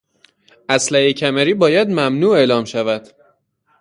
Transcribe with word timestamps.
اسلحهی 0.69 1.13
کمری 1.13 1.53
باید 1.53 1.89
ممنوع 1.89 2.35
اعلام 2.37 2.65
شود. 2.65 3.11